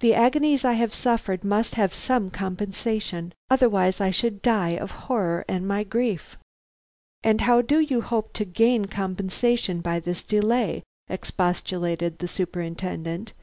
[0.00, 3.32] The agonies I have suffered must have some compensation.
[3.48, 6.36] Otherwise I should die of horror and my grief."
[7.22, 13.34] "And how do you hope to gain compensation by this delay?" expostulated the Superintendent.